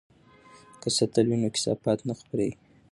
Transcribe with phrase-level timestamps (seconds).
[0.81, 2.57] که سطل وي نو کثافات نه خپریږي.